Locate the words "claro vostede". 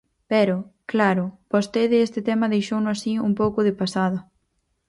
0.91-1.97